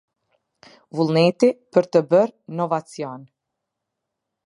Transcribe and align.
Vullneti 0.99 1.51
për 1.77 1.89
të 1.97 2.03
bërë 2.15 2.35
novacion. 2.61 3.31